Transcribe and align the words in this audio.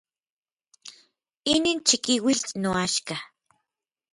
Inin 1.53 1.79
chikiuitl 1.87 2.49
noaxka. 2.61 3.15